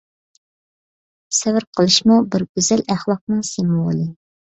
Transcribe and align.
سەۋر 1.41 1.69
قىلىشمۇ 1.81 2.19
بىر 2.35 2.49
گۈزەل 2.55 2.85
ئەخلاقنىڭ 2.91 3.49
سىمۋولى! 3.55 4.13